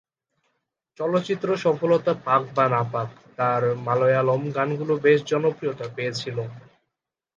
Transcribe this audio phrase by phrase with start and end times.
[0.99, 3.09] চলচ্চিত্র সফলতা পাক বা না পাক
[3.37, 6.37] তার মালয়ালম গানগুলো বেশ জনপ্রিয়তা পেয়েছিল।